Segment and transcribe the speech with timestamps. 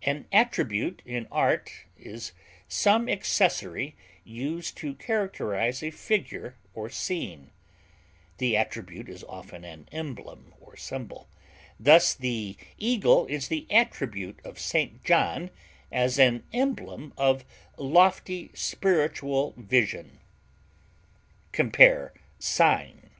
[0.00, 2.32] An attribute in art is
[2.68, 7.50] some accessory used to characterize a figure or scene;
[8.38, 11.28] the attribute is often an emblem or symbol;
[11.78, 15.04] thus the eagle is the attribute of St.
[15.04, 15.50] John
[15.92, 17.44] as an emblem of
[17.76, 20.18] lofty spiritual vision.
[21.52, 23.10] Compare SIGN.